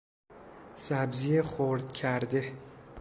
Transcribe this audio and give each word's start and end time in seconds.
سبزی 0.75 1.41
خرد 1.41 1.93
کرده 1.93 2.51